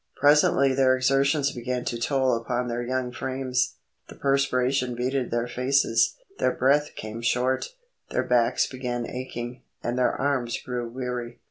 [0.15, 3.75] Presently their exertions began to toll upon their young frames.
[4.09, 7.75] The perspiration beaded their faces, their breath came short,
[8.09, 11.39] their backs began aching, and their arms grew weary.